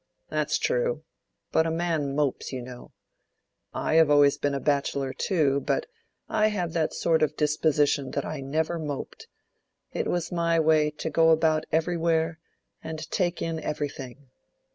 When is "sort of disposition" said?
6.91-8.09